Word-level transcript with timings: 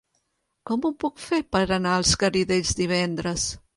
Com 0.69 0.87
ho 0.87 0.91
puc 1.03 1.21
fer 1.25 1.39
per 1.57 1.63
anar 1.77 1.93
als 1.99 2.15
Garidells 2.25 2.77
divendres? 2.81 3.51